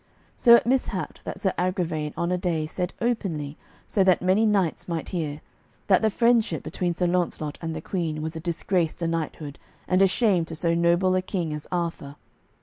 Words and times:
So 0.35 0.55
it 0.55 0.65
mishapped 0.65 1.23
that 1.25 1.39
Sir 1.39 1.53
Agravaine 1.59 2.11
on 2.17 2.31
a 2.31 2.35
day 2.39 2.65
said 2.65 2.91
openly, 3.01 3.55
so 3.85 4.03
that 4.03 4.19
many 4.19 4.47
knights 4.47 4.87
might 4.87 5.09
hear, 5.09 5.41
that 5.85 6.01
the 6.01 6.09
friendship 6.09 6.63
between 6.63 6.95
Sir 6.95 7.05
Launcelot 7.05 7.59
and 7.61 7.75
the 7.75 7.81
Queen 7.81 8.23
was 8.23 8.35
a 8.35 8.39
disgrace 8.39 8.95
to 8.95 9.05
knighthood 9.07 9.59
and 9.87 10.01
a 10.01 10.07
shame 10.07 10.43
to 10.45 10.55
so 10.55 10.73
noble 10.73 11.13
a 11.13 11.21
king 11.21 11.53
as 11.53 11.67
Arthur. 11.71 12.15